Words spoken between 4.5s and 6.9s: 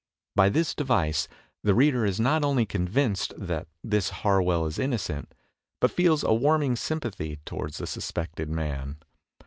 is innocent, but feels a warming